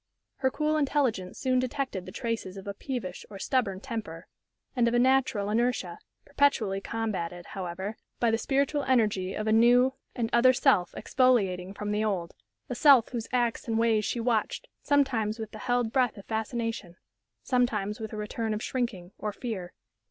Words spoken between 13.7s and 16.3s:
ways she watched, sometimes with the held breath of